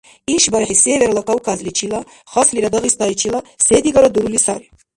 ИшбархӀи 0.35 0.75
Северла 0.83 1.21
Кавказличила, 1.29 1.99
хаслира– 2.31 2.69
Дагъистайчила 2.73 3.39
се-дигара 3.65 4.09
дурули 4.13 4.39
сари. 4.45 4.65